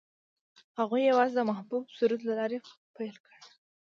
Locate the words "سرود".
1.97-2.21